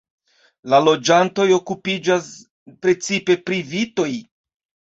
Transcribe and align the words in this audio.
La 0.73 0.79
loĝantoj 0.85 1.45
okupiĝas 1.59 2.31
precipe 2.87 3.39
pri 3.47 3.63
vitoj. 3.75 4.11